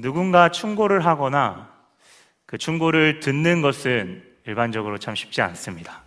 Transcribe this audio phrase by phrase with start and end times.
[0.00, 1.70] 누군가 충고를 하거나
[2.46, 6.02] 그 충고를 듣는 것은 일반적으로 참 쉽지 않습니다.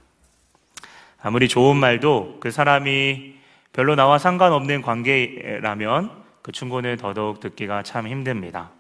[1.22, 3.36] 아무리 좋은 말도 그 사람이
[3.72, 6.12] 별로 나와 상관없는 관계라면
[6.42, 8.72] 그 충고는 더더욱 듣기가 참 힘듭니다.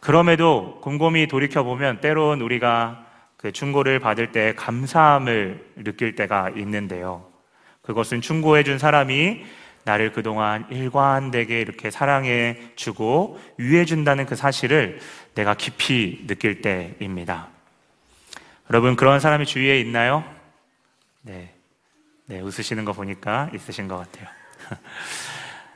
[0.00, 3.06] 그럼에도 곰곰이 돌이켜보면 때론 우리가
[3.36, 7.26] 그 충고를 받을 때 감사함을 느낄 때가 있는데요.
[7.82, 9.44] 그것은 충고해준 사람이
[9.86, 14.98] 나를 그동안 일관되게 이렇게 사랑해 주고 위해 준다는 그 사실을
[15.36, 17.46] 내가 깊이 느낄 때입니다.
[18.68, 20.24] 여러분, 그런 사람이 주위에 있나요?
[21.22, 21.54] 네.
[22.26, 24.26] 네, 웃으시는 거 보니까 있으신 것 같아요.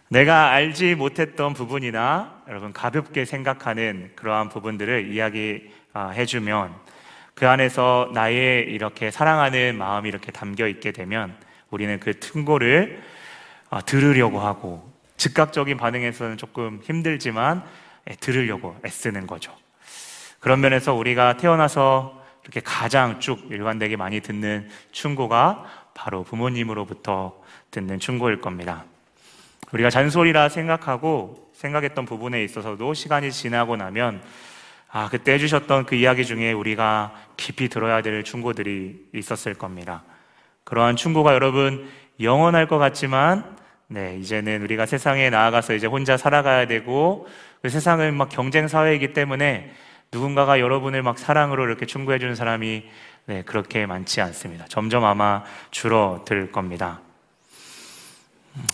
[0.08, 6.74] 내가 알지 못했던 부분이나 여러분 가볍게 생각하는 그러한 부분들을 이야기해 주면
[7.34, 11.36] 그 안에서 나의 이렇게 사랑하는 마음이 이렇게 담겨 있게 되면
[11.70, 13.19] 우리는 그 충고를 아,
[13.84, 17.62] 들으려고 하고 즉각적인 반응에서는 조금 힘들지만
[18.08, 19.54] 예, 들으려고 애쓰는 거죠.
[20.40, 28.40] 그런 면에서 우리가 태어나서 이렇게 가장 쭉 일관되게 많이 듣는 충고가 바로 부모님으로부터 듣는 충고일
[28.40, 28.84] 겁니다.
[29.72, 34.22] 우리가 잔소리라 생각하고 생각했던 부분에 있어서도 시간이 지나고 나면
[34.90, 40.02] 아, 그때 해주셨던 그 이야기 중에 우리가 깊이 들어야 될 충고들이 있었을 겁니다.
[40.64, 41.88] 그러한 충고가 여러분
[42.20, 43.56] 영원할 것 같지만
[43.92, 47.26] 네, 이제는 우리가 세상에 나아가서 이제 혼자 살아가야 되고
[47.60, 49.72] 그 세상은 막 경쟁 사회이기 때문에
[50.12, 52.84] 누군가가 여러분을 막 사랑으로 이렇게 충고해 주는 사람이
[53.26, 54.64] 네, 그렇게 많지 않습니다.
[54.68, 57.00] 점점 아마 줄어들 겁니다.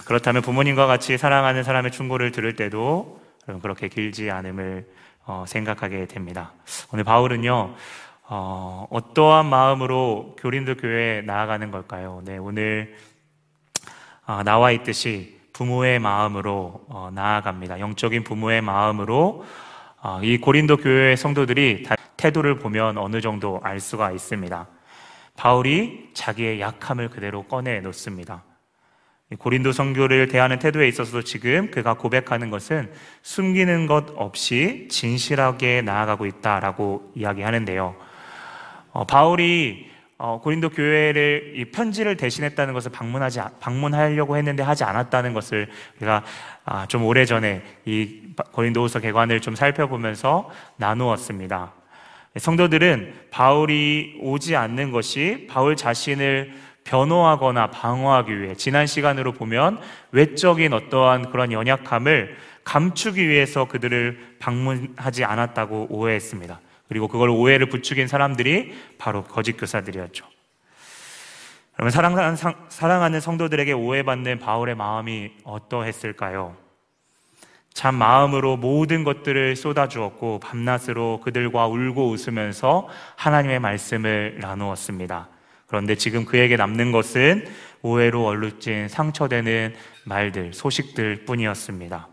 [0.07, 3.19] 그렇다면 부모님과 같이 사랑하는 사람의 충고를 들을 때도
[3.63, 4.87] 그렇게 길지 않음을
[5.25, 6.53] 어, 생각하게 됩니다.
[6.93, 7.75] 오늘 바울은요,
[8.25, 12.21] 어, 어떠한 마음으로 교린도 교회에 나아가는 걸까요?
[12.23, 13.16] 네, 오늘 어,
[14.45, 17.81] 나와 있듯이 부모의 마음으로 어, 나아갑니다.
[17.81, 19.45] 영적인 부모의 마음으로
[20.03, 24.67] 어, 이 고린도 교회 성도들이 태도를 보면 어느 정도 알 수가 있습니다.
[25.37, 28.43] 바울이 자기의 약함을 그대로 꺼내 놓습니다.
[29.39, 32.93] 고린도 성교를 대하는 태도에 있어서도 지금 그가 고백하는 것은
[33.23, 37.97] 숨기는 것 없이 진실하게 나아가고 있다라고 이야기하는데요.
[38.93, 45.69] 어, 바울이 어, 고린도 교회를 이 편지를 대신했다는 것을 방문하지 방문하려고 했는데 하지 않았다는 것을
[45.99, 46.25] 우리가
[46.65, 48.23] 아, 좀 오래 전에 이
[48.53, 51.73] 고린도후서 개관을 좀 살펴보면서 나누었습니다.
[52.39, 56.55] 성도들은 바울이 오지 않는 것이 바울 자신을
[56.85, 59.81] 변호하거나 방어하기 위해 지난 시간으로 보면
[60.13, 66.61] 외적인 어떠한 그런 연약함을 감추기 위해서 그들을 방문하지 않았다고 오해했습니다.
[66.89, 70.25] 그리고 그걸 오해를 부추긴 사람들이 바로 거짓 교사들이었죠.
[71.75, 72.37] 그러면 사랑하는,
[72.69, 76.57] 사랑하는 성도들에게 오해받는 바울의 마음이 어떠했을까요?
[77.75, 85.29] 참 마음으로 모든 것들을 쏟아주었고 밤낮으로 그들과 울고 웃으면서 하나님의 말씀을 나누었습니다.
[85.67, 87.47] 그런데 지금 그에게 남는 것은
[87.83, 89.75] 오해로 얼룩진 상처되는
[90.05, 92.09] 말들, 소식들 뿐이었습니다.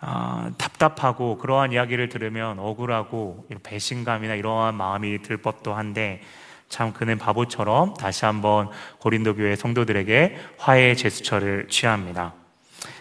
[0.00, 6.22] 아, 답답하고 그러한 이야기를 들으면 억울하고 배신감이나 이러한 마음이 들 법도 한데
[6.68, 12.34] 참 그는 바보처럼 다시 한번 고린도 교회 성도들에게 화해의 제스처를 취합니다.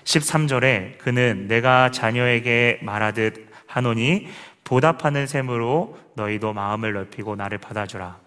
[0.06, 4.28] 13절에 그는 내가 자녀에게 말하듯 하노니
[4.64, 8.18] 보답하는 셈으로 너희도 마음을 넓히고 나를 받아주라.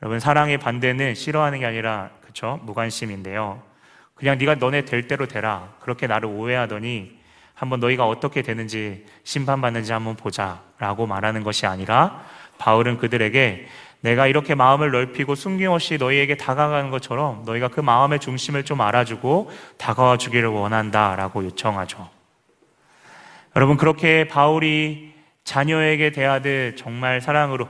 [0.00, 3.62] 여러분 사랑의 반대는 싫어하는 게 아니라 그쵸 무관심인데요.
[4.14, 5.74] 그냥 네가 너네 될 대로 되라.
[5.80, 7.21] 그렇게 나를 오해하더니
[7.62, 12.24] 한번 너희가 어떻게 되는지 심판받는지 한번 보자 라고 말하는 것이 아니라
[12.58, 13.68] 바울은 그들에게
[14.00, 20.16] 내가 이렇게 마음을 넓히고 숨김없이 너희에게 다가가는 것처럼 너희가 그 마음의 중심을 좀 알아주고 다가와
[20.16, 22.10] 주기를 원한다 라고 요청하죠.
[23.54, 25.14] 여러분 그렇게 바울이
[25.44, 27.68] 자녀에게 대하듯 정말 사랑으로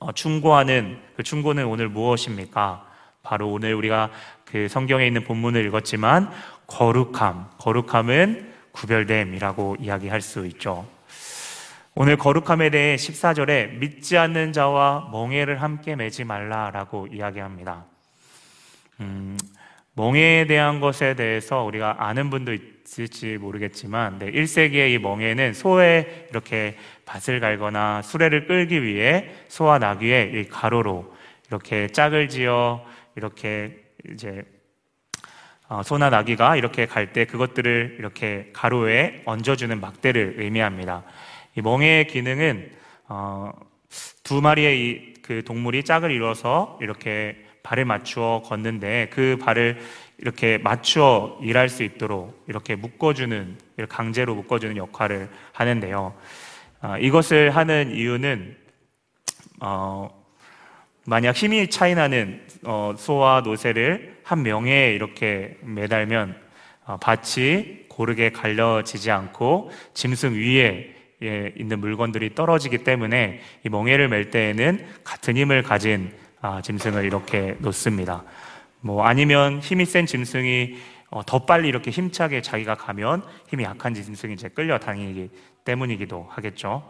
[0.00, 2.84] 어, 충고하는 그 충고는 오늘 무엇입니까?
[3.22, 4.10] 바로 오늘 우리가
[4.44, 6.32] 그 성경에 있는 본문을 읽었지만
[6.66, 10.88] 거룩함, 거룩함은 구별됨이라고 이야기할 수 있죠.
[11.94, 17.84] 오늘 거룩함에 대해 14절에 믿지 않는 자와 멍해를 함께 매지 말라라고 이야기합니다.
[19.00, 19.36] 음,
[19.94, 26.76] 멍해에 대한 것에 대해서 우리가 아는 분도 있을지 모르겠지만, 네, 1세기의 이 멍해는 소에 이렇게
[27.06, 31.12] 밭을 갈거나 수레를 끌기 위해 소와 나귀의 이 가로로
[31.48, 32.84] 이렇게 짝을 지어
[33.16, 34.59] 이렇게 이제 어,
[35.84, 41.04] 소나 나귀가 이렇게 갈 때 그것들을 이렇게 가로에 얹어주는 막대를 의미합니다.
[41.56, 42.70] 이 멍에의 기능은
[43.08, 43.52] 어,
[44.24, 49.78] 두 마리의 이, 그 동물이 짝을 이뤄서 이렇게 발을 맞추어 걷는데 그 발을
[50.18, 53.56] 이렇게 맞추어 일할 수 있도록 이렇게 묶어주는
[53.88, 56.14] 강제로 묶어주는 역할을 하는데요.
[56.80, 58.56] 아, 이것을 하는 이유는
[59.60, 60.19] 어,
[61.06, 66.36] 만약 힘이 차이 나는 어, 소와 노새를 한 명에 이렇게 매달면
[66.84, 74.30] 어, 밭이 고르게 갈려지지 않고 짐승 위에 예, 있는 물건들이 떨어지기 때문에 이 멍에를 맬
[74.30, 78.24] 때에는 같은 힘을 가진 아, 짐승을 이렇게 놓습니다.
[78.80, 80.76] 뭐 아니면 힘이 센 짐승이
[81.10, 85.28] 어, 더 빨리 이렇게 힘차게 자기가 가면 힘이 약한 짐승이 이제 끌려 다니기
[85.64, 86.88] 때문이기도 하겠죠.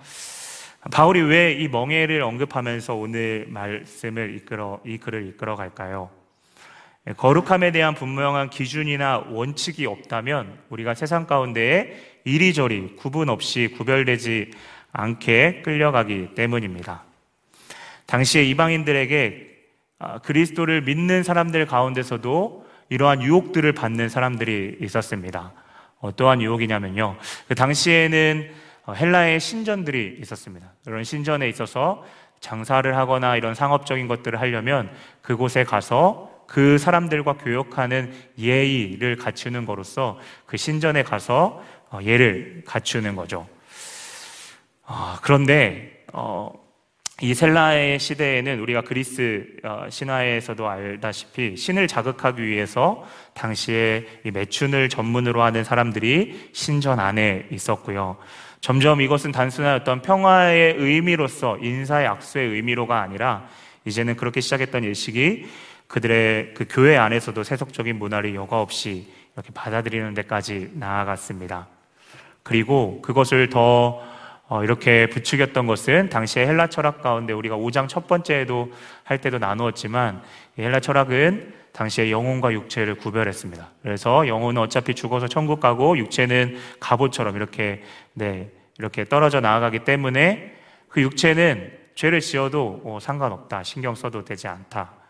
[0.89, 6.09] 바울이 왜 이 멍해를 언급하면서 오늘 말씀을 이끌어 이 글을 이끌어 갈까요?
[7.17, 14.53] 거룩함에 대한 분명한 기준이나 원칙이 없다면 우리가 세상 가운데에 이리저리 구분 없이 구별되지
[14.93, 17.05] 않게 끌려가기 때문입니다.
[18.07, 19.51] 당시에 이방인들에게
[19.99, 25.53] 아, 그리스도를 믿는 사람들 가운데서도 이러한 유혹들을 받는 사람들이 있었습니다.
[26.01, 27.17] 어떠한 유혹이냐면요.
[27.49, 30.73] 그 당시에는 어, 헬라의 신전들이 있었습니다.
[30.87, 32.05] 이런 신전에 있어서
[32.41, 34.91] 장사를 하거나 이런 상업적인 것들을 하려면
[35.23, 43.47] 그곳에 가서 그 사람들과 교역하는 예의를 갖추는 거로서 그 신전에 가서 어, 예를 갖추는 거죠.
[44.85, 46.01] 어, 그런데
[47.23, 49.47] 이 셀라의 시대에는 우리가 그리스
[49.91, 53.05] 신화에서도 알다시피 신을 자극하기 위해서
[53.35, 58.17] 당시에 매춘을 전문으로 하는 사람들이 신전 안에 있었고요.
[58.61, 63.49] 점점 이것은 단순한 어떤 평화의 의미로서 인사의 악수의 의미로가 아니라
[63.87, 65.47] 이제는 그렇게 시작했던 일식이
[65.87, 71.69] 그들의 그 교회 안에서도 세속적인 문화를 여과 없이 이렇게 받아들이는 데까지 나아갔습니다.
[72.43, 74.03] 그리고 그것을 더
[74.49, 78.73] 어, 이렇게 부추겼던 것은 당시의 헬라 철학 가운데 우리가 5장 첫 번째에도
[79.05, 80.23] 할 때도 나누었지만
[80.59, 83.69] 헬라 철학은 당시에 영혼과 육체를 구별했습니다.
[83.83, 87.83] 그래서 영혼은 어차피 죽어서 천국 가고 육체는 갑옷처럼 이렇게
[88.15, 90.57] 네, 이렇게 떨어져 나아가기 때문에
[90.89, 93.63] 그 육체는 죄를 지어도 어, 상관없다.
[93.63, 95.01] 신경 써도 되지 않다.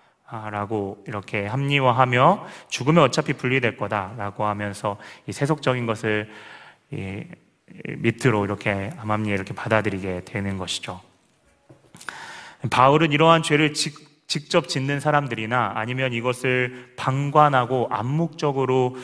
[0.51, 4.97] 라고 이렇게 합리화하며 죽으면 어차피 분리될 거다라고 하면서
[5.27, 6.31] 이 세속적인 것을
[6.93, 7.25] 이
[7.89, 11.01] 밑으로 이렇게 암암리에 이렇게 받아들이게 되는 것이죠.
[12.71, 14.10] 바울은 이러한 죄를 직
[14.49, 18.97] 접 짓는 사람들이나 아니면 이것을 방관하고 암묵적으로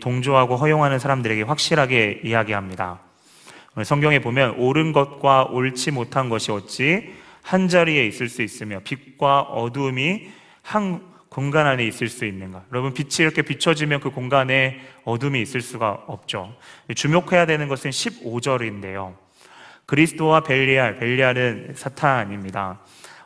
[0.00, 3.00] 동조하고 허용하는 사람들에게 확실하게 이야기합니다.
[3.84, 7.12] 성경에 보면 옳은 것과 옳지 못한 것이 어찌
[7.42, 10.28] 한 자리에 있을 수 있으며 빛과 어두움이
[10.62, 12.64] 한 공간 안에 있을 수 있는가?
[12.72, 16.54] 여러분 빛이 이렇게 비춰지면 그 공간에 어둠이 있을 수가 없죠.
[16.94, 19.14] 주목해야 되는 것은 15절인데요.
[19.86, 22.80] 그리스도와 벨리알, 벨리알은 사탄입니다.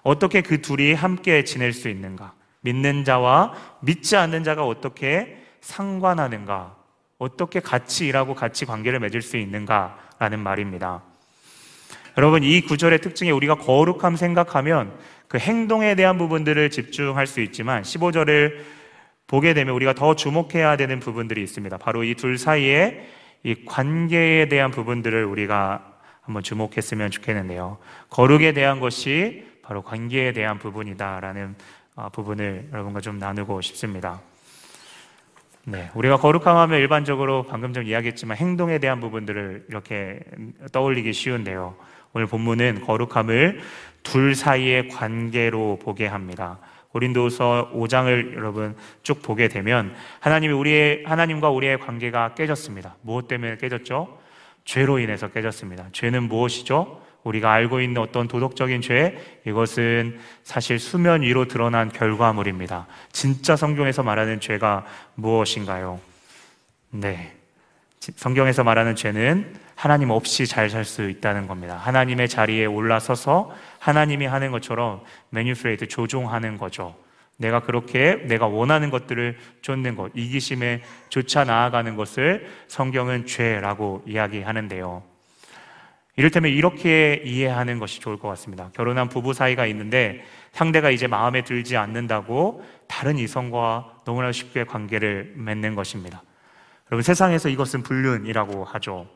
[0.07, 2.33] 어떻게 그 둘이 함께 지낼 수 있는가?
[2.61, 6.77] 믿는 자와 믿지 않는 자가 어떻게 상관하는가?
[7.19, 11.03] 어떻게 같이 일하고 같이 관계를 맺을 수 있는가 라는 말입니다.
[12.17, 18.61] 여러분, 이 구절의 특징이 우리가 거룩함 생각하면 그 행동에 대한 부분들을 집중할 수 있지만 15절을
[19.27, 21.79] 보게 되면 우리가 더 주목해야 되는 부분들이 있습니다.
[21.79, 23.09] 바로 이 둘 사이에
[23.43, 27.79] 이 관계에 대한 부분들을 우리가 한번 주목했으면 좋겠는데요.
[28.11, 31.57] 거룩에 대한 것이 바로 관계에 대한 부분이다라는
[31.97, 34.21] 어, 부분을 여러분과 좀 나누고 싶습니다.
[35.65, 40.21] 네, 우리가 거룩함하면 일반적으로 방금 좀 이야기했지만 행동에 대한 부분들을 이렇게
[40.71, 41.75] 떠올리기 쉬운데요.
[42.13, 43.61] 오늘 본문은 거룩함을
[44.05, 46.61] 둘 사이의 관계로 보게 합니다.
[46.91, 52.95] 고린도서 5장을 여러분 쭉 보게 되면 하나님이 우리의 하나님과 우리의 관계가 깨졌습니다.
[53.03, 54.21] 무엇 때문에 깨졌죠?
[54.65, 55.89] 죄로 인해서 깨졌습니다.
[55.91, 57.06] 죄는 무엇이죠?
[57.27, 62.87] 우리가 알고 있는 어떤 도덕적인 죄, 이것은 사실 수면 위로 드러난 결과물입니다.
[63.11, 64.85] 진짜 성경에서 말하는 죄가
[65.17, 66.01] 무엇인가요?
[66.91, 67.33] 네.
[67.99, 71.77] 성경에서 말하는 죄는 하나님 없이 잘 살 수 있다는 겁니다.
[71.77, 76.95] 하나님의 자리에 올라서서 하나님이 하는 것처럼 매뉴프레이트 조종하는 거죠.
[77.39, 85.16] 내가 그렇게 내가 원하는 것들을 쫓는 것, 이기심에 쫓아 나아가는 것을 성경은 죄라고 이야기하는데요.
[86.17, 88.71] 이를테면 이렇게 이해하는 것이 좋을 것 같습니다.
[88.75, 95.75] 결혼한 부부 사이가 있는데 상대가 이제 마음에 들지 않는다고 다른 이성과 너무나 쉽게 관계를 맺는
[95.75, 96.23] 것입니다.
[96.91, 99.07] 여러분 세상에서 이것은 불륜이라고 하죠.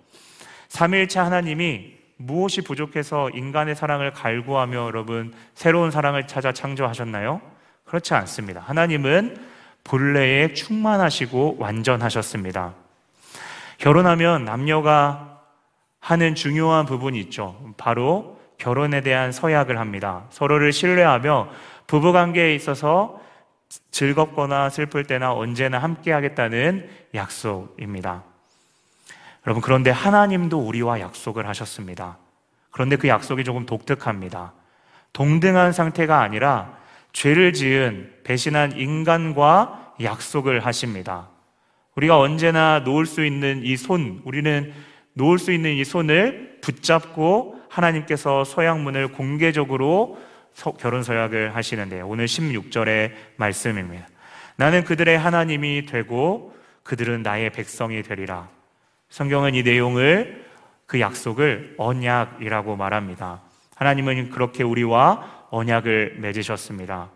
[0.69, 7.41] 삼일체 하나님이 무엇이 부족해서 인간의 사랑을 갈구하며 여러분 새로운 사랑을 찾아 창조하셨나요?
[7.87, 8.61] 그렇지 않습니다.
[8.61, 9.39] 하나님은
[9.85, 12.75] 본래에 충만하시고 완전하셨습니다.
[13.79, 15.30] 결혼하면 남녀가
[16.01, 17.57] 하는 중요한 부분이 있죠.
[17.77, 20.25] 바로 결혼에 대한 서약을 합니다.
[20.31, 21.49] 서로를 신뢰하며
[21.87, 23.21] 부부 관계에 있어서
[23.91, 28.25] 즐겁거나 슬플 때나 언제나 함께 하겠다는 약속입니다.
[29.47, 32.19] 여러분, 그런데 하나님도 우리와 약속을 하셨습니다.
[32.71, 34.53] 그런데 그 약속이 조금 독특합니다.
[35.13, 36.79] 동등한 상태가 아니라
[37.13, 41.29] 죄를 지은 배신한 인간과 약속을 하십니다.
[41.97, 44.73] 우리가 언제나 놓을 수 있는 이 손, 우리는
[45.15, 50.19] 놓을 수 있는 이 손을 붙잡고 하나님께서 서양문을 공개적으로
[50.79, 52.07] 결혼 서약을 하시는데요.
[52.07, 54.07] 오늘 16절의 말씀입니다.
[54.57, 58.49] 나는 그들의 하나님이 되고 그들은 나의 백성이 되리라.
[59.09, 60.45] 성경은 이 내용을
[60.87, 63.41] 그 약속을 언약이라고 말합니다.
[63.77, 67.11] 하나님은 그렇게 우리와 언약을 맺으셨습니다.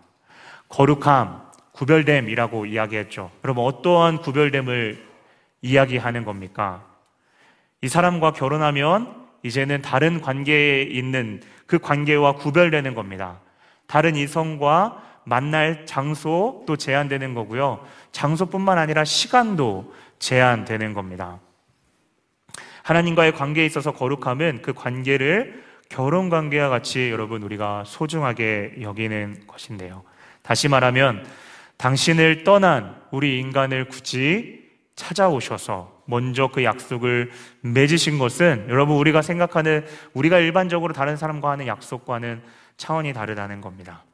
[0.69, 3.31] 거룩함, 구별됨이라고 이야기했죠.
[3.45, 5.05] 여러분, 어떠한 구별됨을
[5.63, 6.85] 이야기하는 겁니까?
[7.85, 13.41] 이 사람과 결혼하면 이제는 다른 관계에 있는 그 관계와 구별되는 겁니다.
[13.87, 17.85] 다른 이성과 만날 장소도 제한되는 거고요.
[18.11, 21.41] 장소뿐만 아니라 시간도 제한되는 겁니다.
[22.85, 30.05] 하나님과의 관계에 있어서 거룩함은 그 관계를 결혼 관계와 같이 여러분 우리가 소중하게 여기는 것인데요.
[30.41, 31.26] 다시 말하면
[31.76, 37.31] 당신을 떠난 우리 인간을 굳이 찾아오셔서 먼저 그 약속을
[37.61, 42.43] 맺으신 것은 여러분 우리가 생각하는 우리가 일반적으로 다른 사람과 하는 약속과는
[42.77, 44.05] 차원이 다르다는 겁니다.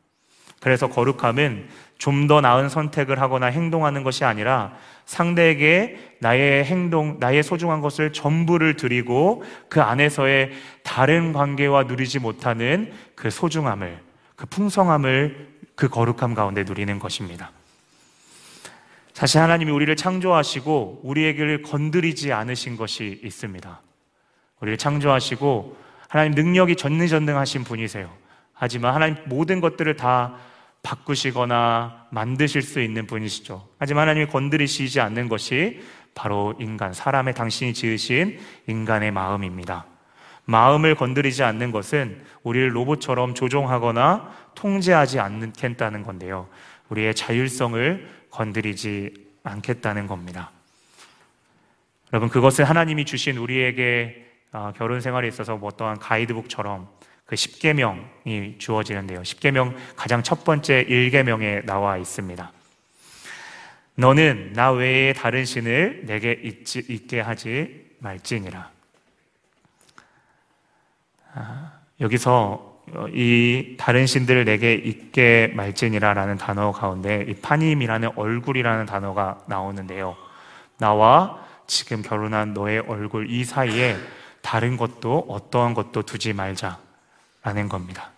[0.61, 1.69] 그래서 거룩함은
[1.99, 4.73] 좀 더 나은 선택을 하거나 행동하는 것이 아니라
[5.05, 13.31] 상대에게 나의 행동, 나의 소중한 것을 전부를 드리고 그 안에서의 다른 관계와 누리지 못하는 그
[13.31, 13.99] 소중함을,
[14.37, 17.51] 그 풍성함을 그 거룩함 가운데 누리는 것입니다.
[19.21, 23.83] 사실 하나님이 우리를 창조하시고 우리에게를 건드리지 않으신 것이 있습니다.
[24.61, 25.77] 우리를 창조하시고
[26.09, 28.11] 하나님 능력이 전능전능하신 분이세요.
[28.55, 30.37] 하지만 하나님 모든 것들을 다
[30.83, 33.69] 바꾸시거나 만드실 수 있는 분이시죠.
[33.79, 35.83] 하지만 하나님이 건드리시지 않는 것이
[36.15, 39.85] 바로 인간, 사람의 당신이 지으신 인간의 마음입니다.
[40.47, 46.49] 마음을 건드리지 않는 것은 우리를 로봇처럼 조종하거나 통제하지 않겠다는 건데요.
[46.89, 50.51] 우리의 자율성을 건드리지 않겠다는 겁니다.
[52.13, 56.89] 여러분, 그것은 하나님이 주신 우리에게 어, 결혼 생활에 있어서 뭐 어떠한 가이드북처럼
[57.25, 59.23] 그 10계명이 주어지는데요.
[59.23, 62.53] 10계명 가장 첫 번째 1계명에 나와 있습니다.
[63.95, 68.71] 너는 나 외에 다른 신을 내게 있게 하지 말지니라.
[71.35, 72.70] 아, 여기서 어,
[73.13, 80.17] 이 다른 신들을 내게 있게 말지니라라는 단어 가운데 이 파님이라는 얼굴이라는 단어가 나오는데요.
[80.79, 83.97] 나와 지금 결혼한 너의 얼굴 이 사이에
[84.43, 88.11] 다른 것도 어떠한 것도 두지 말자라는 겁니다.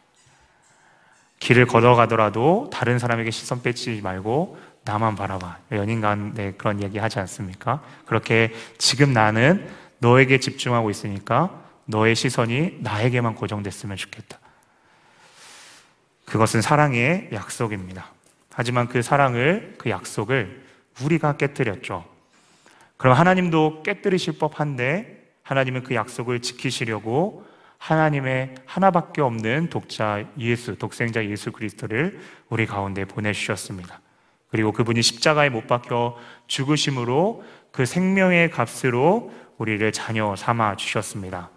[1.38, 5.58] 길을 걸어가더라도 다른 사람에게 시선 뺏지 말고 나만 바라봐.
[5.72, 7.82] 연인 간에 그런 얘기 하지 않습니까?
[8.06, 14.38] 그렇게 지금 나는 너에게 집중하고 있으니까 너의 시선이 나에게만 고정됐으면 좋겠다.
[16.32, 18.10] 그것은 사랑의 약속입니다.
[18.54, 20.62] 하지만 그 사랑을, 그 약속을
[21.02, 22.06] 우리가 깨뜨렸죠.
[22.96, 27.44] 그럼 하나님도 깨뜨리실 법한데 하나님은 그 약속을 지키시려고
[27.76, 34.00] 하나님의 하나밖에 없는 독자 예수, 독생자 예수 그리스도를 우리 가운데 보내주셨습니다.
[34.48, 41.50] 그리고 그분이 십자가에 못 박혀 죽으심으로 그 생명의 값으로 우리를 자녀 삼아 주셨습니다.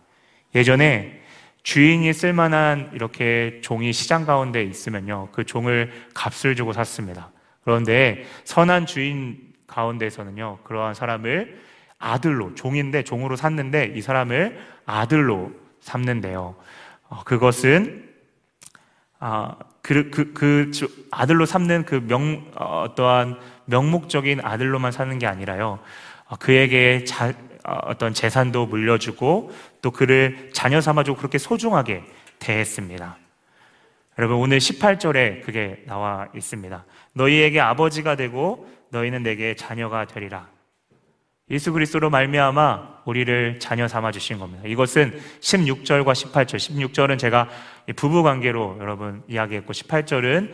[0.53, 1.21] 예전에
[1.65, 5.29] 주인이 쓸만한 이렇게 종이 시장 가운데 있으면요.
[5.31, 7.31] 그 종을 값을 주고 샀습니다.
[7.63, 10.59] 그런데 선한 주인 가운데서는요.
[10.63, 11.59] 그러한 사람을
[11.97, 16.55] 아들로, 종인데 종으로 샀는데 이 사람을 아들로 삼는데요.
[17.09, 18.13] 어, 그것은,
[19.19, 20.71] 아, 그, 그, 그,
[21.09, 25.79] 아들로 삼는 그 명, 어, 어떠한 명목적인 아들로만 사는 게 아니라요.
[26.27, 27.33] 어, 그에게 자,
[27.65, 32.03] 어, 어떤 재산도 물려주고 또 그를 자녀 삼아주고 그렇게 소중하게
[32.39, 33.17] 대했습니다.
[34.17, 36.85] 여러분 오늘 18절에 그게 나와 있습니다.
[37.13, 40.47] 너희에게 아버지가 되고 너희는 내게 자녀가 되리라.
[41.51, 44.63] 예수 그리스도로 말미암아 우리를 자녀 삼아 주신 겁니다.
[44.67, 46.55] 이것은 16절과 18절.
[46.55, 47.49] 16절은 제가
[47.95, 50.53] 부부 관계로 여러분 이야기했고 18절은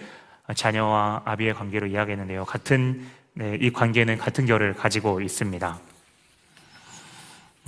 [0.53, 2.45] 자녀와 아비의 관계로 이야기했는데요.
[2.45, 5.79] 같은 네, 이 관계는 같은 결을 가지고 있습니다.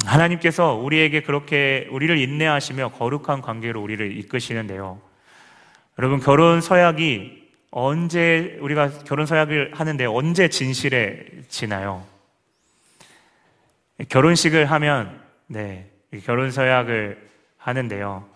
[0.06, 5.02] 하나님께서 우리에게 그렇게 우리를 인내하시며 거룩한 관계로 우리를 이끄시는데요.
[5.98, 12.06] 여러분, 결혼 서약이 언제, 우리가 결혼 서약을 하는데 언제 진실해지나요?
[14.10, 15.90] 결혼식을 하면, 네,
[16.24, 18.28] 결혼 서약을 하는데요.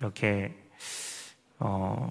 [0.00, 0.52] 이렇게,
[1.58, 2.10] 어,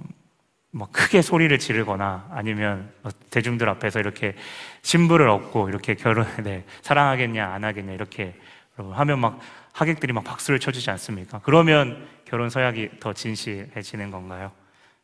[0.71, 4.35] 뭐 크게 소리를 지르거나 아니면 뭐 대중들 앞에서 이렇게
[4.81, 8.33] 신부를 얻고 이렇게 결혼, 네, 사랑하겠냐, 안 하겠냐, 이렇게
[8.77, 9.39] 여러분 하면 막
[9.71, 11.39] 하객들이 막 박수를 쳐주지 않습니까?
[11.43, 14.51] 그러면 결혼 서약이 더 진실해지는 건가요?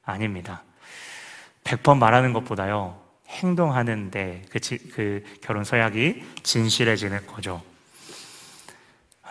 [0.03, 0.63] 아닙니다.
[1.63, 4.59] 100번 말하는 것보다요, 행동하는데 그,
[4.93, 7.61] 그 결혼 서약이 진실해지는 거죠.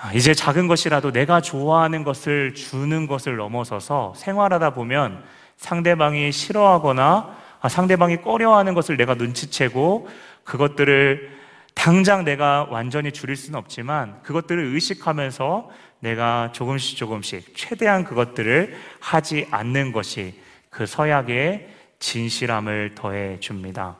[0.00, 5.24] 아, 이제 작은 것이라도 내가 좋아하는 것을 주는 것을 넘어서서 생활하다 보면
[5.56, 10.08] 상대방이 싫어하거나 아, 상대방이 꺼려하는 것을 내가 눈치채고
[10.44, 11.37] 그것들을
[11.78, 15.70] 당장 내가 완전히 줄일 수는 없지만 그것들을 의식하면서
[16.00, 20.34] 내가 조금씩 조금씩 최대한 그것들을 하지 않는 것이
[20.70, 21.68] 그 서약의
[22.00, 23.96] 진실함을 더해 줍니다.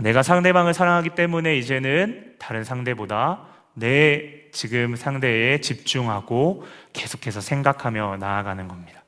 [0.00, 3.42] 내가 상대방을 사랑하기 때문에 이제는 다른 상대보다
[3.74, 9.04] 내 지금 상대에 집중하고 계속해서 생각하며 나아가는 겁니다.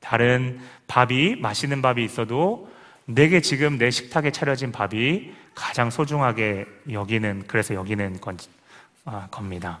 [0.00, 2.70] 다른 밥이, 맛있는 밥이 있어도
[3.04, 8.36] 내게 지금 내 식탁에 차려진 밥이 가장 소중하게 여기는, 그래서 여기는 건,
[9.06, 9.80] 아, 겁니다.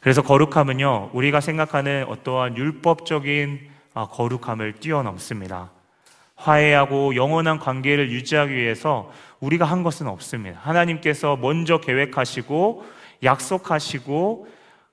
[0.00, 5.70] 그래서 거룩함은요, 우리가 생각하는 어떠한 율법적인 아, 거룩함을 뛰어넘습니다.
[6.36, 10.60] 화해하고 영원한 관계를 유지하기 위해서 우리가 한 것은 없습니다.
[10.62, 12.84] 하나님께서 먼저 계획하시고
[13.22, 14.48] 약속하시고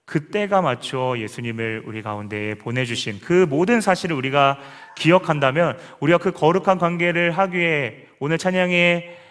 [0.06, 4.58] 그때가 맞춰 예수님을 우리 가운데에 보내주신 그 모든 사실을 우리가
[4.96, 9.27] 기억한다면 우리가 그 거룩한 관계를 하기에 오늘 찬양에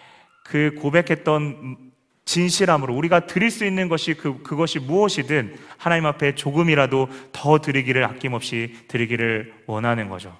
[0.47, 1.77] 그 고백했던
[2.23, 8.75] 진실함으로 우리가 드릴 수 있는 것이 그, 그것이 무엇이든 하나님 앞에 조금이라도 더 드리기를 아낌없이
[8.87, 10.37] 드리기를 원하는 거죠.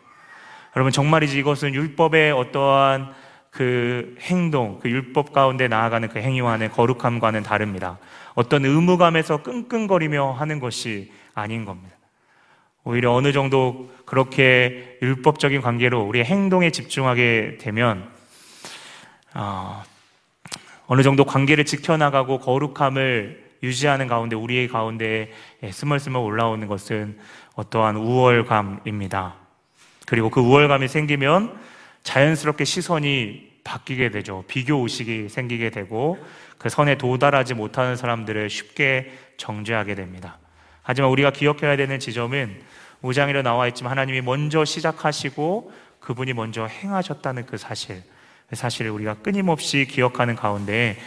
[0.75, 3.13] 여러분, 정말이지 이것은 율법의 어떠한
[3.51, 7.97] 그 행동, 그 율법 가운데 나아가는 그 행위와는 거룩함과는 다릅니다.
[8.35, 11.95] 어떤 의무감에서 끙끙거리며 하는 것이 아닌 겁니다.
[12.83, 18.09] 오히려 어느 정도 그렇게 율법적인 관계로 우리의 행동에 집중하게 되면,
[19.33, 19.83] 어,
[20.87, 25.31] 어느 정도 관계를 지켜나가고 거룩함을 유지하는 가운데 우리의 가운데
[25.69, 27.17] 스멀스멀 올라오는 것은
[27.55, 29.35] 어떠한 우월감입니다.
[30.05, 31.59] 그리고 그 우월감이 생기면
[32.03, 34.45] 자연스럽게 시선이 바뀌게 되죠.
[34.47, 36.17] 비교 의식이 생기게 되고
[36.57, 40.37] 그 선에 도달하지 못하는 사람들을 쉽게 정죄하게 됩니다.
[40.83, 42.61] 하지만 우리가 기억해야 되는 지점은
[43.03, 48.03] 5장이라 나와 있지만 하나님이 먼저 시작하시고 그분이 먼저 행하셨다는 그 사실.
[48.53, 50.97] 사실을 우리가 끊임없이 기억하는 가운데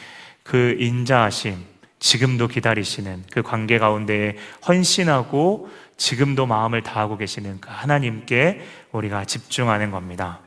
[0.42, 1.56] 그 인자하심,
[1.98, 8.60] 지금도 기다리시는 그 관계 가운데 헌신하고 지금도 마음을 다하고 계시는 그 하나님께
[8.92, 10.40] 우리가 집중하는 겁니다.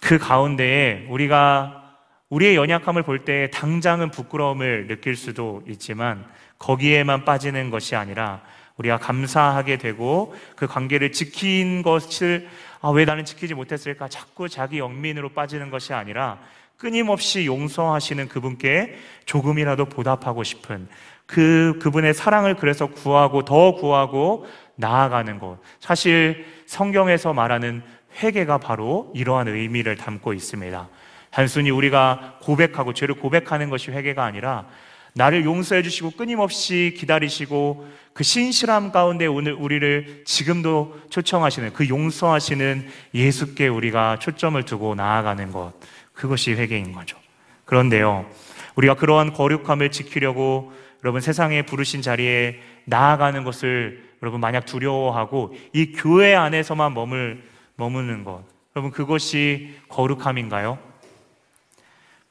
[0.00, 1.96] 그 가운데에 우리가
[2.28, 6.26] 우리의 연약함을 볼 때 당장은 부끄러움을 느낄 수도 있지만
[6.58, 8.42] 거기에만 빠지는 것이 아니라
[8.76, 12.48] 우리가 감사하게 되고 그 관계를 지킨 것을
[12.80, 14.08] 아, 왜 나는 지키지 못했을까?
[14.08, 16.38] 자꾸 자기 영민으로 빠지는 것이 아니라
[16.76, 20.88] 끊임없이 용서하시는 그분께 조금이라도 보답하고 싶은
[21.26, 25.58] 그, 그분의 사랑을 그래서 구하고 더 구하고 나아가는 것.
[25.80, 27.82] 사실 성경에서 말하는
[28.22, 30.88] 회개가 바로 이러한 의미를 담고 있습니다.
[31.30, 34.66] 단순히 우리가 고백하고 죄를 고백하는 것이 회개가 아니라
[35.14, 43.68] 나를 용서해 주시고 끊임없이 기다리시고 그 신실함 가운데 오늘 우리를 지금도 초청하시는 그 용서하시는 예수께
[43.68, 45.72] 우리가 초점을 두고 나아가는 것.
[46.12, 47.16] 그것이 회개인 거죠.
[47.64, 48.26] 그런데요.
[48.74, 50.72] 우리가 그러한 거룩함을 지키려고
[51.04, 57.42] 여러분 세상에 부르신 자리에 나아가는 것을 여러분 만약 두려워하고 이 교회 안에서만 머물
[57.76, 58.42] 머무는 것.
[58.74, 60.87] 여러분 그것이 거룩함인가요?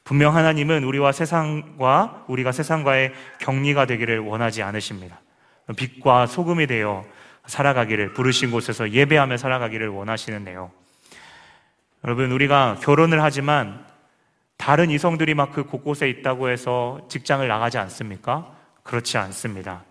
[0.07, 5.19] 분명 하나님은 우리와 세상과 우리가 세상과의 격리가 되기를 원하지 않으십니다.
[5.75, 7.03] 빛과 소금이 되어
[7.45, 10.71] 살아가기를 부르신 곳에서 예배하며 살아가기를 원하시는데요.
[12.05, 13.85] 여러분 우리가 결혼을 하지만
[14.55, 18.55] 다른 이성들이 막 그 곳곳에 있다고 해서 직장을 나가지 않습니까?
[18.83, 19.83] 그렇지 않습니다.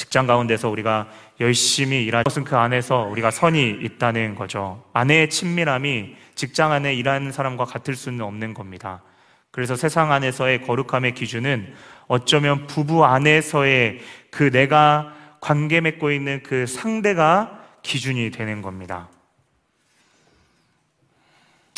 [0.00, 1.08] 직장 가운데서 우리가
[1.40, 4.82] 열심히 일하는 것은 그 안에서 우리가 선이 있다는 거죠.
[4.94, 9.02] 아내의 친밀함이 직장 안에 일하는 사람과 같을 수는 없는 겁니다.
[9.50, 11.74] 그래서 세상 안에서의 거룩함의 기준은
[12.06, 19.10] 어쩌면 부부 안에서의 그 내가 관계 맺고 있는 그 상대가 기준이 되는 겁니다.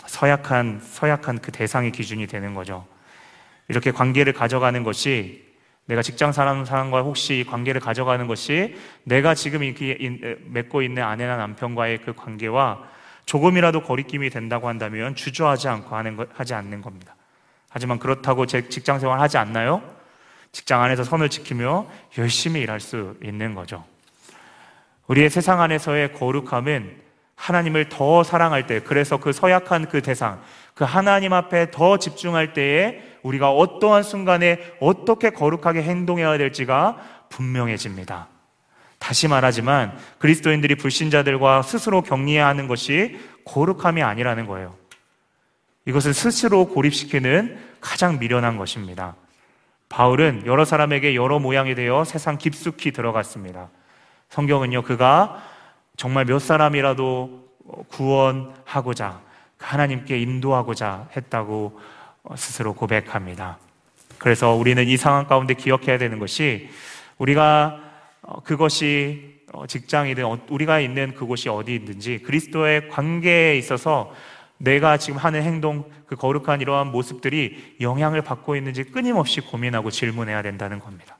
[0.06, 2.86] 서약한, 서약한 그 대상이 기준이 되는 거죠.
[3.66, 5.51] 이렇게 관계를 가져가는 것이
[5.86, 9.96] 내가 직장 사람 사람과 혹시 관계를 가져가는 것이 내가 지금 이렇게
[10.46, 12.82] 맺고 있는 아내나 남편과의 그 관계와
[13.26, 17.14] 조금이라도 거리낌이 된다고 한다면 주저하지 않고 하는 것, 하지 않는 겁니다.
[17.68, 19.82] 하지만 그렇다고 제 직장 생활 하지 않나요?
[20.52, 21.86] 직장 안에서 선을 지키며
[22.18, 23.84] 열심히 일할 수 있는 거죠.
[25.06, 27.01] 우리의 세상 안에서의 거룩함은
[27.36, 30.40] 하나님을 더 사랑할 때, 그래서 그 서약한 그 대상,
[30.74, 38.28] 그 하나님 앞에 더 집중할 때에 우리가 어떠한 순간에 어떻게 거룩하게 행동해야 될지가 분명해집니다.
[38.98, 44.76] 다시 말하지만 그리스도인들이 불신자들과 스스로 격리해야 하는 것이 거룩함이 아니라는 거예요.
[45.86, 49.16] 이것은 스스로 고립시키는 가장 미련한 것입니다.
[49.88, 53.68] 바울은 여러 사람에게 여러 모양이 되어 세상 깊숙이 들어갔습니다.
[54.30, 55.42] 성경은요, 그가
[55.96, 57.48] 정말 몇 사람이라도
[57.88, 59.20] 구원하고자
[59.58, 61.78] 하나님께 인도하고자 했다고
[62.36, 63.58] 스스로 고백합니다.
[64.18, 66.68] 그래서 우리는 이 상황 가운데 기억해야 되는 것이
[67.18, 67.80] 우리가
[68.22, 74.12] 어, 그것이 어, 직장이든 어, 우리가 있는 그곳이 어디 있든지 그리스도의 관계에 있어서
[74.58, 80.78] 내가 지금 하는 행동, 그 거룩한 이러한 모습들이 영향을 받고 있는지 끊임없이 고민하고 질문해야 된다는
[80.78, 81.18] 겁니다.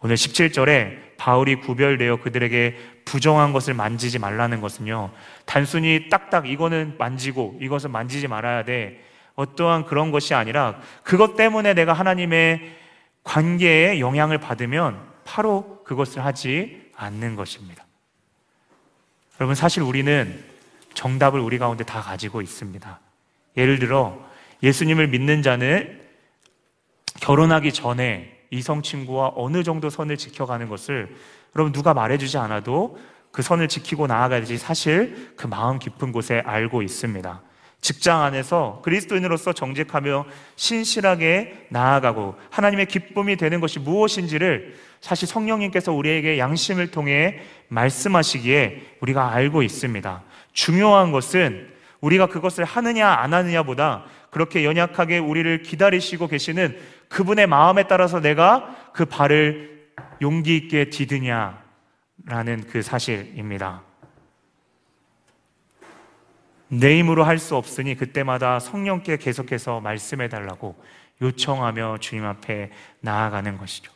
[0.00, 5.10] 오늘 17절에 바울이 구별되어 그들에게 부정한 것을 만지지 말라는 것은요,
[5.44, 9.02] 단순히 딱딱 이거는 만지고 이것은 만지지 말아야 돼.
[9.34, 12.76] 어떠한 그런 것이 아니라 그것 때문에 내가 하나님의
[13.24, 17.84] 관계에 영향을 받으면 바로 그것을 하지 않는 것입니다.
[19.40, 20.44] 여러분, 사실 우리는
[20.94, 23.00] 정답을 우리 가운데 다 가지고 있습니다.
[23.56, 24.18] 예를 들어,
[24.62, 26.00] 예수님을 믿는 자는
[27.20, 31.14] 결혼하기 전에 이성 친구와 어느 정도 선을 지켜가는 것을
[31.54, 32.98] 여러분 누가 말해주지 않아도
[33.30, 37.42] 그 선을 지키고 나아가야지 사실 그 마음 깊은 곳에 알고 있습니다.
[37.80, 46.90] 직장 안에서 그리스도인으로서 정직하며 신실하게 나아가고 하나님의 기쁨이 되는 것이 무엇인지를 사실 성령님께서 우리에게 양심을
[46.90, 50.22] 통해 말씀하시기에 우리가 알고 있습니다.
[50.52, 51.68] 중요한 것은
[52.00, 56.78] 우리가 그것을 하느냐 안 하느냐보다 그렇게 연약하게 우리를 기다리시고 계시는
[57.08, 59.88] 그분의 마음에 따라서 내가 그 발을
[60.20, 61.54] 용기 있게 디드냐라는
[62.70, 63.82] 그 사실입니다.
[66.68, 70.76] 내 힘으로 할 수 없으니 그때마다 성령께 계속해서 말씀해 달라고
[71.22, 73.90] 요청하며 주님 앞에 나아가는 것이죠.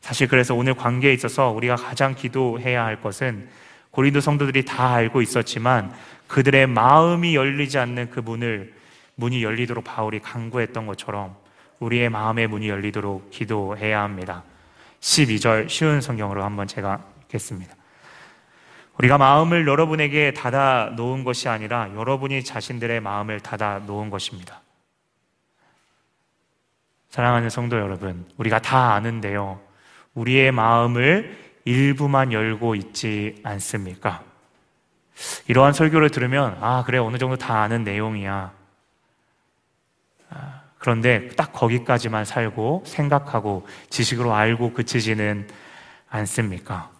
[0.00, 3.48] 사실 그래서 오늘 관계에 있어서 우리가 가장 기도해야 할 것은
[3.90, 5.92] 고린도 성도들이 다 알고 있었지만
[6.28, 8.74] 그들의 마음이 열리지 않는 그 문을
[9.14, 11.36] 문이 열리도록 바울이 강구했던 것처럼
[11.80, 14.42] 우리의 마음의 문이 열리도록 기도해야 합니다.
[15.00, 17.74] 12절 쉬운 성경으로 한번 제가 읽겠습니다.
[18.98, 24.62] 우리가 마음을 여러분에게 닫아 놓은 것이 아니라 여러분이 자신들의 마음을 닫아 놓은 것입니다.
[27.10, 29.60] 사랑하는 성도 여러분, 우리가 다 아는데요.
[30.14, 34.22] 우리의 마음을 일부만 열고 있지 않습니까?
[35.48, 38.52] 이러한 설교를 들으면, 아, 그래, 어느 정도 다 아는 내용이야.
[40.30, 45.48] 아, 그런데 딱 거기까지만 살고 생각하고 지식으로 알고 그치지는
[46.08, 46.92] 않습니까?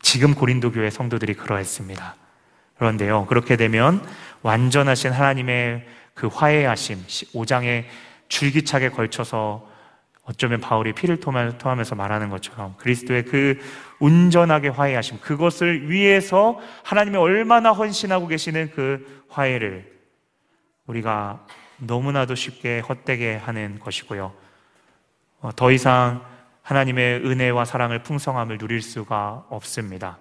[0.00, 2.14] 지금 고린도 교회 성도들이 그러했습니다.
[2.78, 4.02] 그런데요, 그렇게 되면
[4.40, 7.84] 완전하신 하나님의 그 화해하심, 5장에
[8.28, 9.68] 줄기차게 걸쳐서
[10.22, 13.58] 어쩌면 바울이 피를 토하면서 말하는 것처럼 그리스도의 그
[14.00, 19.84] 온전하게 화해하심, 그것을 위해서 하나님이 얼마나 헌신하고 계시는 그 화해를
[20.86, 21.44] 우리가
[21.78, 24.32] 너무나도 쉽게 헛되게 하는 것이고요.
[25.40, 26.24] 어, 더 이상
[26.62, 30.18] 하나님의 은혜와 사랑을 풍성함을 누릴 수가 없습니다.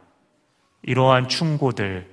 [0.83, 2.07] 이러한 충고들,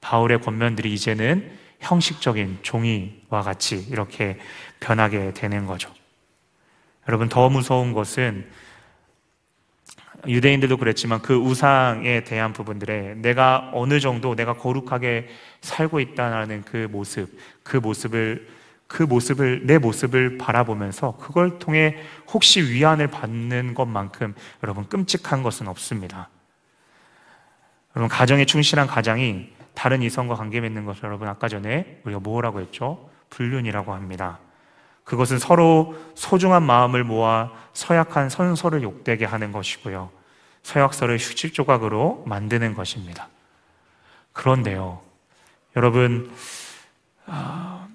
[0.00, 4.38] 바울의 권면들이 이제는 형식적인 종이와 같이 이렇게
[4.80, 5.92] 변하게 되는 거죠.
[7.08, 8.50] 여러분, 더 무서운 것은
[10.26, 15.28] 유대인들도 그랬지만 그 우상에 대한 부분들에 내가 어느 정도 내가 거룩하게
[15.60, 18.55] 살고 있다는 그 모습, 그 모습을
[18.86, 21.96] 그 모습을, 내 모습을 바라보면서 그걸 통해
[22.28, 26.28] 혹시 위안을 받는 것만큼 여러분 끔찍한 것은 없습니다.
[27.96, 33.10] 여러분, 가정에 충실한 가장이 다른 이성과 관계 맺는 것을 여러분 아까 전에 우리가 뭐라고 했죠?
[33.30, 34.38] 불륜이라고 합니다.
[35.04, 40.10] 그것은 서로 소중한 마음을 모아 서약한 선서를 욕되게 하는 것이고요.
[40.62, 43.28] 서약서를 휴지 조각으로 만드는 것입니다.
[44.32, 45.00] 그런데요,
[45.76, 46.30] 여러분,
[47.24, 47.86] 아,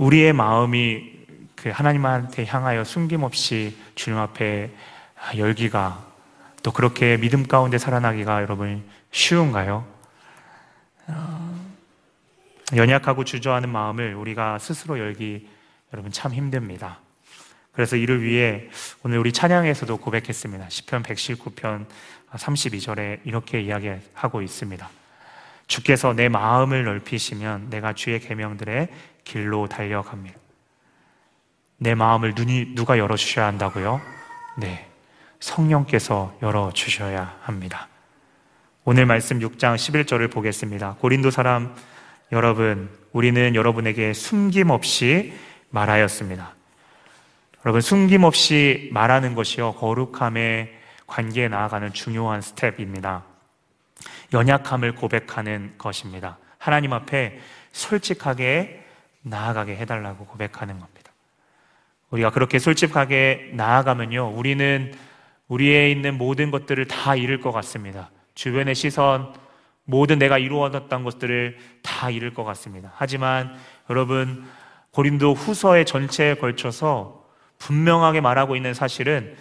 [0.00, 1.12] 우리의 마음이
[1.54, 4.70] 그 하나님한테 향하여 숨김없이 주님 앞에
[5.36, 6.06] 열기가
[6.62, 9.86] 또 그렇게 믿음 가운데 살아나기가 여러분 쉬운가요?
[11.08, 11.70] 어,
[12.74, 15.46] 연약하고 주저하는 마음을 우리가 스스로 열기
[15.92, 17.00] 여러분 참 힘듭니다.
[17.72, 18.70] 그래서 이를 위해
[19.02, 20.66] 오늘 우리 찬양에서도 고백했습니다.
[20.68, 21.84] 10편 119편
[22.32, 24.88] 32절에 이렇게 이야기하고 있습니다.
[25.66, 28.88] 주께서 내 마음을 넓히시면 내가 주의 계명들에
[29.24, 30.38] 길로 달려갑니다.
[31.78, 34.00] 내 마음을 눈이 누가 열어 주셔야 한다고요?
[34.58, 34.86] 네.
[35.40, 37.88] 성령께서 열어 주셔야 합니다.
[38.84, 40.96] 오늘 말씀 6장 11절을 보겠습니다.
[41.00, 41.74] 고린도 사람
[42.32, 45.32] 여러분, 우리는 여러분에게 숨김없이
[45.70, 46.54] 말하였습니다.
[47.64, 53.24] 여러분, 숨김없이 말하는 것이요, 거룩함의 관계에 나아가는 중요한 스텝입니다.
[54.32, 56.38] 연약함을 고백하는 것입니다.
[56.58, 57.40] 하나님 앞에
[57.72, 58.79] 솔직하게
[59.22, 61.12] 나아가게 해달라고 고백하는 겁니다.
[62.10, 64.92] 우리가 그렇게 솔직하게 나아가면요, 우리는
[65.48, 68.10] 우리에 있는 모든 것들을 다 잃을 것 같습니다.
[68.34, 69.32] 주변의 시선,
[69.84, 72.92] 모든 내가 이루어졌던 것들을 다 잃을 것 같습니다.
[72.94, 73.54] 하지만
[73.88, 74.44] 여러분,
[74.92, 77.24] 고린도 후서의 전체에 걸쳐서
[77.58, 79.36] 분명하게 말하고 있는 사실은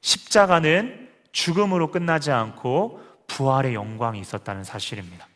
[0.00, 5.26] 십자가는 죽음으로 끝나지 않고 부활의 영광이 있었다는 사실입니다.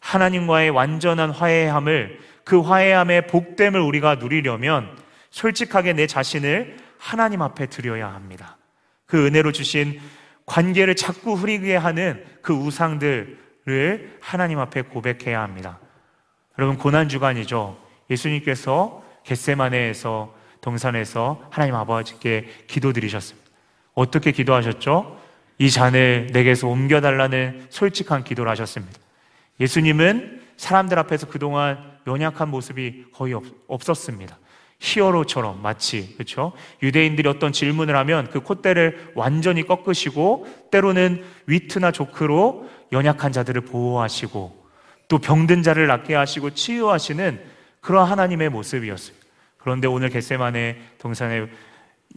[0.00, 4.96] 하나님과의 완전한 화해함을 그 화해함의 복됨을 우리가 누리려면
[5.28, 8.56] 솔직하게 내 자신을 하나님 앞에 드려야 합니다.
[9.04, 10.00] 그 은혜로 주신
[10.46, 15.78] 관계를 자꾸 흐리게 하는 그 우상들을 하나님 앞에 고백해야 합니다.
[16.58, 17.76] 여러분 고난 주간이죠.
[18.08, 23.46] 예수님께서 겟세마네에서 동산에서 하나님 아버지께 기도드리셨습니다.
[23.92, 25.20] 어떻게 기도하셨죠?
[25.58, 28.98] 이 잔을 내게서 옮겨달라는 솔직한 기도를 하셨습니다.
[29.60, 34.38] 예수님은 사람들 앞에서 그동안 연약한 모습이 거의 없, 없었습니다.
[34.80, 36.52] 히어로처럼 마치 그렇죠?
[36.82, 44.66] 유대인들이 어떤 질문을 하면 그 콧대를 완전히 꺾으시고 때로는 위트나 조크로 연약한 자들을 보호하시고
[45.08, 47.40] 또 병든 자를 낫게 하시고 치유하시는
[47.80, 49.26] 그런 하나님의 모습이었습니다.
[49.58, 51.48] 그런데 오늘 겟세만의 동산의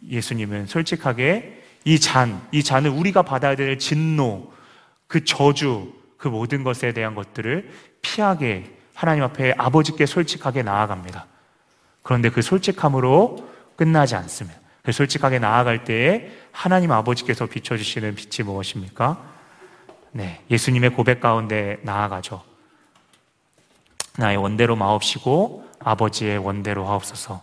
[0.08, 4.52] 예수님은 솔직하게 이 잔, 이 잔을 우리가 받아야 될 진노,
[5.08, 7.70] 그 저주, 그 모든 것에 대한 것들을
[8.02, 11.26] 피하게 하나님 앞에 아버지께 솔직하게 나아갑니다.
[12.04, 14.60] 그런데 그 솔직함으로 끝나지 않습니다.
[14.84, 19.18] 그 솔직하게 나아갈 때에 하나님 아버지께서 비춰주시는 빛이 무엇입니까?
[20.12, 22.44] 네, 예수님의 고백 가운데 나아가죠.
[24.20, 27.42] 나의 원대로 마옵시고 아버지의 원대로 하옵소서.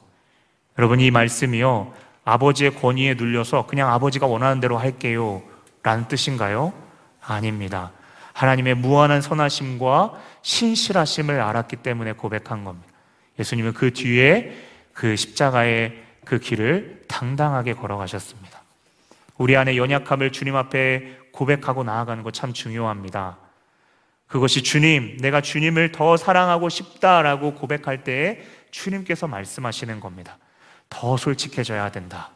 [0.78, 1.92] 여러분 이 말씀이요
[2.24, 5.42] 아버지의 권위에 눌려서 그냥 아버지가 원하는 대로 할게요
[5.82, 6.72] 라는 뜻인가요?
[7.20, 7.90] 아닙니다.
[8.38, 12.88] 하나님의 무한한 선하심과 신실하심을 알았기 때문에 고백한 겁니다.
[13.36, 14.56] 예수님은 그 뒤에
[14.92, 18.62] 그 십자가의 그 길을 당당하게 걸어가셨습니다.
[19.38, 23.38] 우리 안에 연약함을 주님 앞에 고백하고 나아가는 것 참 중요합니다.
[24.28, 30.38] 그것이 주님, 내가 주님을 더 사랑하고 싶다라고 고백할 때에 주님께서 말씀하시는 겁니다.
[30.88, 32.30] 더 솔직해져야 된다.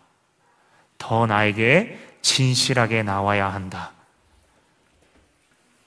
[0.99, 3.93] 더 나에게 진실하게 나와야 한다.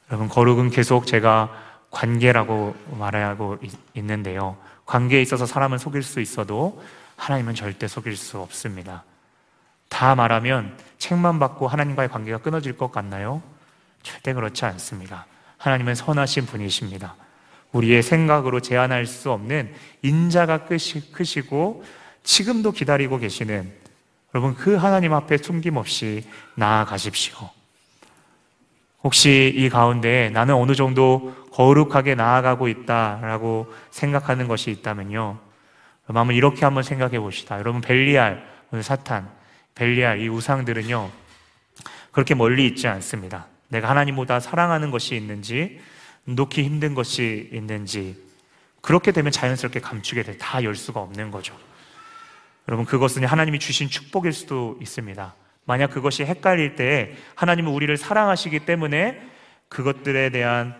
[0.10, 1.52] 여러분, 거룩은 계속 제가
[1.92, 3.58] 관계라고 말하고
[3.94, 4.58] 있는데요.
[4.86, 6.84] 관계에 있어서 사람은 속일 수 있어도
[7.16, 9.04] 하나님은 절대 속일 수 없습니다.
[9.90, 13.42] 다 말하면 책만 받고 하나님과의 관계가 끊어질 것 같나요?
[14.04, 15.26] 절대 그렇지 않습니다.
[15.58, 17.16] 하나님은 선하신 분이십니다.
[17.72, 21.84] 우리의 생각으로 제한할 수 없는 인자가 크시고
[22.24, 23.72] 지금도 기다리고 계시는
[24.34, 27.55] 여러분 그 하나님 앞에 숨김없이 나아가십시오.
[29.06, 35.38] 혹시 이 가운데 나는 어느 정도 거룩하게 나아가고 있다라고 생각하는 것이 있다면요.
[36.08, 37.60] 한번 이렇게 한번 생각해 봅시다.
[37.60, 38.44] 여러분 벨리알,
[38.82, 39.30] 사탄,
[39.76, 41.12] 벨리알 이 우상들은요.
[42.14, 43.46] 그렇게 멀리 있지 않습니다.
[43.68, 45.80] 내가 하나님보다 사랑하는 것이 있는지
[46.24, 48.18] 놓기 힘든 것이 있는지
[48.82, 50.38] 그렇게 되면 자연스럽게 감추게 돼.
[50.40, 51.56] 다 열 수가 없는 거죠.
[52.68, 55.36] 여러분 그것은 하나님이 주신 축복일 수도 있습니다.
[55.66, 59.22] 만약 그것이 헷갈릴 때 하나님은 우리를 사랑하시기 때문에
[59.70, 60.76] 그것들에 대한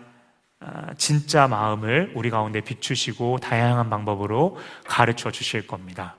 [0.58, 6.16] 아, 진짜 마음을 우리 가운데 비추시고 다양한 방법으로 가르쳐 주실 겁니다.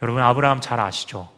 [0.00, 1.28] 여러분 아브라함 잘 아시죠?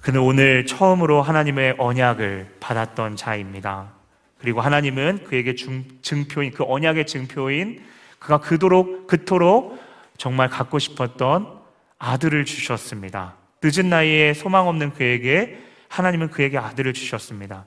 [0.00, 3.92] 그는 오늘 처음으로 하나님의 언약을 받았던 자입니다.
[4.38, 7.84] 그리고 하나님은 그에게 증표인 그 언약의 증표인
[8.18, 9.78] 그가 그토록 그토록
[10.16, 11.60] 정말 갖고 싶었던
[11.98, 13.39] 아들을 주셨습니다.
[13.62, 17.64] 늦은 나이에 소망 없는 그에게 하나님은 그에게 아들을 주셨습니다.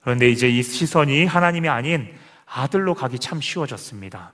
[0.00, 2.12] 그런데 이제 이 시선이 하나님이 아닌
[2.46, 4.32] 아들로 가기 참 쉬워졌습니다.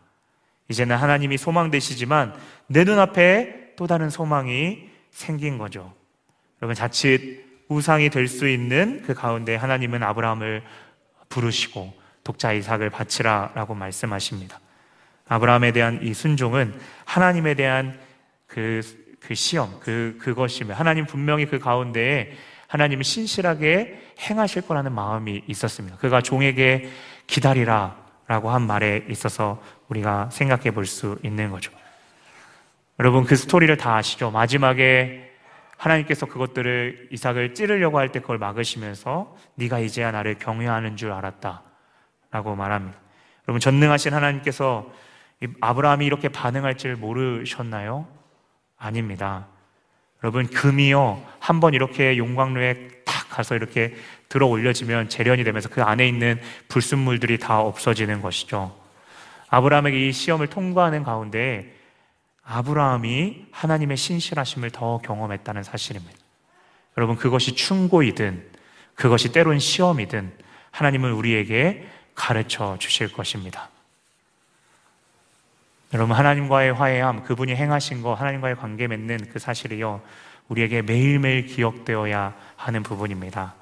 [0.68, 2.34] 이제는 하나님이 소망 되시지만
[2.66, 5.94] 내 눈앞에 또 다른 소망이 생긴 거죠.
[6.60, 10.62] 여러분 자칫 우상이 될 수 있는 그 가운데 하나님은 아브라함을
[11.28, 11.92] 부르시고
[12.24, 14.58] 독자 이삭을 바치라라고 말씀하십니다.
[15.28, 16.74] 아브라함에 대한 이 순종은
[17.04, 17.98] 하나님에 대한
[18.46, 18.80] 그
[19.28, 22.32] 그 시험, 그, 그것이며 하나님 분명히 그 가운데에
[22.66, 25.98] 하나님이 신실하게 행하실 거라는 마음이 있었습니다.
[25.98, 26.88] 그가 종에게
[27.26, 27.94] 기다리라
[28.26, 31.70] 라고 한 말에 있어서 우리가 생각해 볼 수 있는 거죠.
[32.98, 34.30] 여러분 그 스토리를 다 아시죠?
[34.30, 35.30] 마지막에
[35.76, 41.62] 하나님께서 그것들을 이삭을 찌르려고 할 때 그걸 막으시면서 네가 이제야 나를 경외하는 줄 알았다
[42.30, 42.98] 라고 말합니다
[43.46, 44.90] 여러분 전능하신 하나님께서
[45.60, 48.17] 아브라함이 이렇게 반응할 줄 모르셨나요?
[48.78, 49.46] 아닙니다
[50.22, 53.96] 여러분 금이요 한 번 이렇게 용광로에 탁 가서 이렇게
[54.28, 58.76] 들어 올려지면 재련이 되면서 그 안에 있는 불순물들이 다 없어지는 것이죠
[59.48, 61.74] 아브라함에게 이 시험을 통과하는 가운데
[62.44, 66.16] 아브라함이 하나님의 신실하심을 더 경험했다는 사실입니다.
[66.96, 68.42] 여러분, 그것이 충고이든,
[68.94, 70.32] 그것이 때론 시험이든,
[70.70, 73.68] 하나님은 우리에게 가르쳐 주실 것입니다.
[75.94, 80.02] 여러분, 하나님과의 화해함, 그분이 행하신 거, 하나님과의 관계 맺는 그 사실이요,
[80.48, 83.54] 우리에게 매일매일 기억되어야 하는 부분입니다.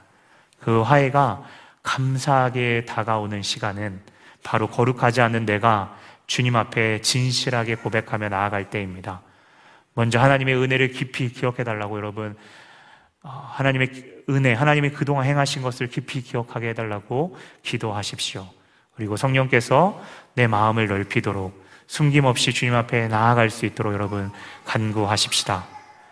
[0.60, 1.44] 그 화해가
[1.82, 4.00] 감사하게 다가오는 시간은
[4.42, 9.22] 바로 거룩하지 않는 내가 주님 앞에 진실하게 고백하며 나아갈 때입니다.
[9.94, 12.36] 먼저 하나님의 은혜를 깊이 기억해 달라고 여러분
[13.22, 13.90] 어, 하나님의
[14.28, 18.46] 은혜, 하나님이 그동안 행하신 것을 깊이 기억하게 해달라고 기도하십시오.
[18.94, 20.00] 그리고 성령께서
[20.34, 24.30] 내 마음을 넓히도록 숨김없이 주님 앞에 나아갈 수 있도록 여러분
[24.64, 25.66] 간구하십시다.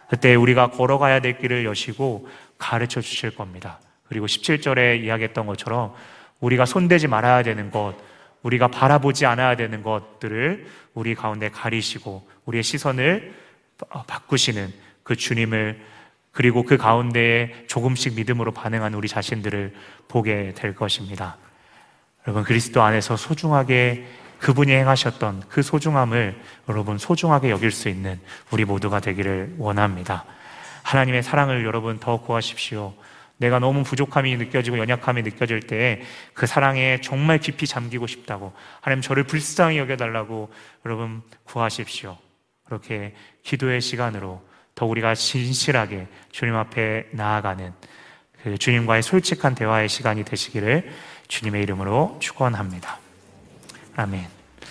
[0.08, 3.80] 그때 우리가 걸어가야 될 길을 여시고 가르쳐 주실 겁니다.
[4.08, 5.94] 그리고 17절에 이야기했던 것처럼
[6.40, 7.94] 우리가 손대지 말아야 되는 것,
[8.42, 13.34] 우리가 바라보지 않아야 되는 것들을 우리 가운데 가리시고 우리의 시선을
[14.06, 15.80] 바꾸시는 그 주님을
[16.30, 19.74] 그리고 그 가운데에 조금씩 믿음으로 반응한 우리 자신들을
[20.08, 21.38] 보게 될 것입니다.
[22.26, 24.04] 여러분 그리스도 안에서 소중하게
[24.38, 28.20] 그분이 행하셨던 그 소중함을 여러분 소중하게 여길 수 있는
[28.50, 30.24] 우리 모두가 되기를 원합니다.
[30.82, 32.94] 하나님의 사랑을 여러분 더 구하십시오.
[33.36, 39.78] 내가 너무 부족함이 느껴지고 연약함이 느껴질 때그 사랑에 정말 깊이 잠기고 싶다고 하나님 저를 불쌍히
[39.78, 40.52] 여겨달라고
[40.86, 42.16] 여러분 구하십시오.
[42.64, 44.42] 그렇게 기도의 시간으로
[44.74, 47.72] 더 우리가 진실하게 주님 앞에 나아가는
[48.42, 50.90] 그 주님과의 솔직한 대화의 시간이 되시기를
[51.28, 53.03] 주님의 이름으로 축원합니다.
[53.96, 54.43] 아멘.